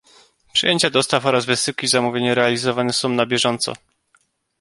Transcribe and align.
Przyjęcia 0.53 0.89
dostaw 0.89 1.25
oraz 1.25 1.45
wysyłki 1.45 1.87
zamówień 1.87 2.33
realizowane 2.33 2.93
są 2.93 3.09
na 3.09 3.25
bieżąco. 3.25 3.73